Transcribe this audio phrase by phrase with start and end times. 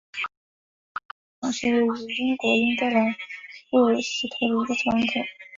[1.39, 3.15] 布里斯托港是位于英国英格兰
[3.69, 5.13] 布里斯托的一座港口。